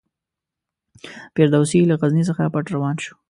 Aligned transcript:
فردوسي 1.35 1.79
له 1.89 1.95
غزني 2.01 2.23
څخه 2.29 2.43
پټ 2.53 2.65
روان 2.75 2.95
شو. 3.03 3.13